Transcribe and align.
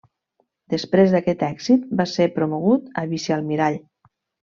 Després 0.73 1.11
d'aquest 1.15 1.43
èxit, 1.47 1.83
va 1.99 2.07
ser 2.13 2.27
promogut 2.39 2.89
a 3.03 3.05
vicealmirall. 3.13 3.79